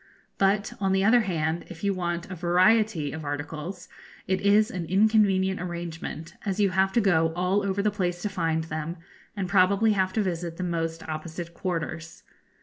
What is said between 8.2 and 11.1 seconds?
to find them, and probably have to visit the most